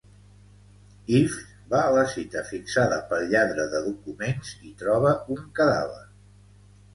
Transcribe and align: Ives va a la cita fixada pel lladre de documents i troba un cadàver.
Ives 1.17 1.35
va 1.73 1.81
a 1.81 1.91
la 1.95 2.05
cita 2.13 2.43
fixada 2.47 2.97
pel 3.11 3.27
lladre 3.35 3.67
de 3.75 3.83
documents 3.89 4.55
i 4.71 4.75
troba 4.81 5.13
un 5.37 5.45
cadàver. 5.61 6.03